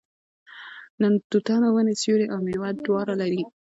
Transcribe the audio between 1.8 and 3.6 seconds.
سیوری او میوه دواړه لري.